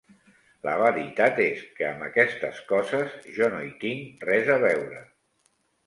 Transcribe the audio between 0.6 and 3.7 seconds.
La veritat és que amb aquestes coses jo no